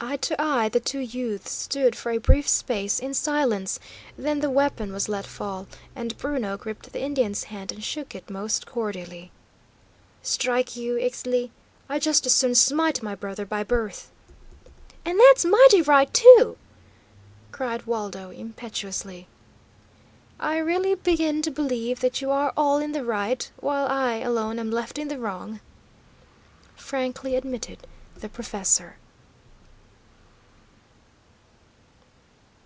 Eye 0.00 0.16
to 0.18 0.40
eye 0.40 0.68
the 0.68 0.78
two 0.78 1.00
youths 1.00 1.50
stood 1.50 1.96
for 1.96 2.12
a 2.12 2.18
brief 2.18 2.46
space 2.48 3.00
in 3.00 3.14
silence, 3.14 3.80
then 4.16 4.38
the 4.38 4.48
weapon 4.48 4.92
was 4.92 5.08
let 5.08 5.26
fall, 5.26 5.66
and 5.96 6.16
Bruno 6.16 6.56
gripped 6.56 6.92
the 6.92 7.02
Indian's 7.02 7.44
hand 7.44 7.72
and 7.72 7.82
shook 7.82 8.14
it 8.14 8.30
most 8.30 8.64
cordially. 8.64 9.32
"Strike 10.22 10.76
you, 10.76 10.94
Ixtli? 10.96 11.50
I'd 11.88 12.02
just 12.02 12.26
as 12.26 12.32
soon 12.32 12.54
smite 12.54 13.02
my 13.02 13.16
brother 13.16 13.44
by 13.44 13.64
birth!" 13.64 14.12
"And 15.04 15.18
that's 15.18 15.44
mighty 15.44 15.82
right, 15.82 16.14
too!" 16.14 16.56
cried 17.50 17.84
Waldo, 17.84 18.30
impetuously. 18.30 19.26
"I 20.38 20.58
really 20.58 20.94
begin 20.94 21.42
to 21.42 21.50
believe 21.50 21.98
that 22.00 22.20
you 22.22 22.30
are 22.30 22.52
all 22.56 22.78
in 22.78 22.92
the 22.92 23.04
right, 23.04 23.50
while 23.56 23.88
I 23.88 24.18
alone 24.18 24.60
am 24.60 24.70
left 24.70 24.96
in 24.96 25.08
the 25.08 25.18
wrong," 25.18 25.58
frankly 26.76 27.34
admitted 27.34 27.84
the 28.14 28.28
professor. 28.28 28.96